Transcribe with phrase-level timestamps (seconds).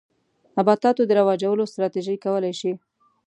[0.57, 2.71] نباتاتو د رواجولو ستراتیژۍ کولای شي.